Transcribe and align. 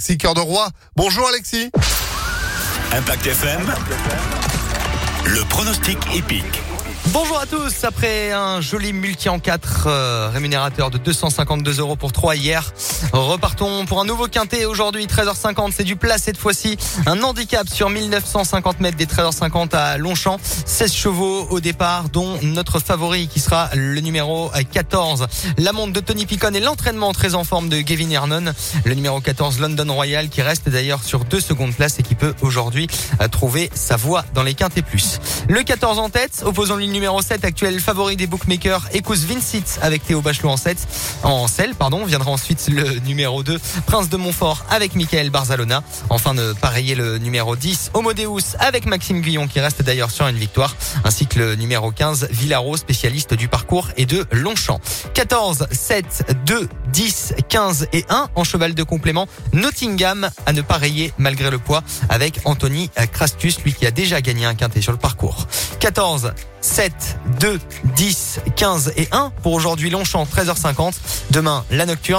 Alexis 0.00 0.40
Roi. 0.40 0.68
Bonjour 0.96 1.28
Alexis. 1.28 1.70
Impact 2.92 3.26
FM. 3.26 3.74
Le 5.26 5.44
pronostic 5.44 5.98
épique. 6.16 6.69
Bonjour 7.12 7.40
à 7.40 7.46
tous. 7.46 7.82
Après 7.82 8.30
un 8.30 8.60
joli 8.60 8.92
multi 8.92 9.28
en 9.28 9.40
4 9.40 9.86
euh, 9.86 10.30
rémunérateur 10.32 10.90
de 10.90 10.98
252 10.98 11.80
euros 11.80 11.96
pour 11.96 12.12
3 12.12 12.36
hier, 12.36 12.72
repartons 13.12 13.84
pour 13.84 14.00
un 14.00 14.04
nouveau 14.04 14.28
quintet 14.28 14.64
aujourd'hui 14.64 15.06
13h50. 15.06 15.72
C'est 15.76 15.82
du 15.82 15.96
plat 15.96 16.18
cette 16.18 16.36
fois-ci. 16.36 16.76
Un 17.06 17.20
handicap 17.22 17.68
sur 17.68 17.90
1950 17.90 18.78
mètres 18.78 18.96
des 18.96 19.06
13h50 19.06 19.74
à 19.74 19.98
Longchamp. 19.98 20.38
16 20.42 20.92
chevaux 20.92 21.48
au 21.50 21.58
départ, 21.58 22.10
dont 22.10 22.38
notre 22.42 22.78
favori 22.78 23.26
qui 23.26 23.40
sera 23.40 23.70
le 23.74 24.00
numéro 24.00 24.52
14. 24.72 25.26
La 25.58 25.72
montre 25.72 25.92
de 25.92 26.00
Tony 26.00 26.26
Picon 26.26 26.54
et 26.54 26.60
l'entraînement 26.60 27.12
très 27.12 27.34
en 27.34 27.42
forme 27.42 27.68
de 27.68 27.80
Gavin 27.80 28.10
Hernon. 28.10 28.52
Le 28.84 28.94
numéro 28.94 29.20
14 29.20 29.58
London 29.58 29.92
Royal 29.92 30.28
qui 30.28 30.42
reste 30.42 30.68
d'ailleurs 30.68 31.02
sur 31.02 31.24
deux 31.24 31.40
secondes 31.40 31.74
places 31.74 31.98
et 31.98 32.04
qui 32.04 32.14
peut 32.14 32.34
aujourd'hui 32.40 32.86
euh, 33.20 33.26
trouver 33.26 33.68
sa 33.74 33.96
voie 33.96 34.24
dans 34.32 34.44
les 34.44 34.54
quintés 34.54 34.82
plus. 34.82 35.18
Le 35.48 35.64
14 35.64 35.98
en 35.98 36.08
tête, 36.08 36.42
opposant 36.44 36.76
lui 36.76 36.99
numéro 37.00 37.22
7, 37.22 37.46
actuel 37.46 37.80
favori 37.80 38.14
des 38.14 38.26
bookmakers, 38.26 38.86
Ecous 38.94 39.24
Vincit 39.26 39.78
avec 39.80 40.04
Théo 40.04 40.20
Bachelot 40.20 40.50
en 40.50 40.58
7. 40.58 40.76
En 41.22 41.48
selle, 41.48 41.74
pardon. 41.74 42.04
Viendra 42.04 42.30
ensuite 42.30 42.68
le 42.68 42.98
numéro 42.98 43.42
2, 43.42 43.58
Prince 43.86 44.10
de 44.10 44.18
Montfort 44.18 44.66
avec 44.68 44.94
Michael 44.94 45.30
Barzalona. 45.30 45.82
Enfin 46.10 46.34
de 46.34 46.52
pareiller 46.52 46.94
le 46.94 47.16
numéro 47.16 47.56
10, 47.56 47.92
Homodeus 47.94 48.54
avec 48.58 48.84
Maxime 48.84 49.22
Guillon 49.22 49.48
qui 49.48 49.60
reste 49.60 49.80
d'ailleurs 49.80 50.10
sur 50.10 50.26
une 50.26 50.36
victoire. 50.36 50.76
Ainsi 51.02 51.26
que 51.26 51.38
le 51.38 51.54
numéro 51.54 51.90
15, 51.90 52.28
Villaro, 52.32 52.76
spécialiste 52.76 53.32
du 53.32 53.48
parcours 53.48 53.88
et 53.96 54.04
de 54.04 54.26
Longchamp. 54.30 54.78
14, 55.14 55.68
7, 55.72 56.36
2, 56.44 56.68
10, 56.92 57.34
15 57.48 57.88
et 57.94 58.04
1 58.10 58.28
en 58.34 58.44
cheval 58.44 58.74
de 58.74 58.82
complément. 58.82 59.26
Nottingham 59.54 60.28
à 60.44 60.52
ne 60.52 60.60
pas 60.60 60.76
rayer 60.76 61.14
malgré 61.16 61.50
le 61.50 61.58
poids 61.58 61.82
avec 62.10 62.40
Anthony 62.44 62.90
Crastus, 63.10 63.58
lui 63.64 63.72
qui 63.72 63.86
a 63.86 63.90
déjà 63.90 64.20
gagné 64.20 64.44
un 64.44 64.54
quintet 64.54 64.82
sur 64.82 64.92
le 64.92 64.98
parcours. 64.98 65.46
14, 65.78 66.34
7, 66.70 67.18
2, 67.40 67.58
10, 67.96 68.40
15 68.54 68.92
et 68.96 69.08
1 69.10 69.32
pour 69.42 69.54
aujourd'hui 69.54 69.90
Longchamp 69.90 70.24
13h50. 70.24 70.94
Demain 71.32 71.64
la 71.72 71.84
nocturne 71.84 72.10